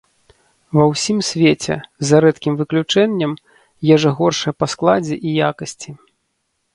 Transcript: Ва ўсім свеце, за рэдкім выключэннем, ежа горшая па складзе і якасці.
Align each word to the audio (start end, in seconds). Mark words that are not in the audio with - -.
Ва 0.75 0.83
ўсім 0.91 1.17
свеце, 1.29 1.75
за 2.09 2.21
рэдкім 2.25 2.53
выключэннем, 2.61 3.31
ежа 3.97 4.13
горшая 4.23 4.53
па 4.63 4.69
складзе 4.75 5.15
і 5.33 5.35
якасці. 5.51 5.91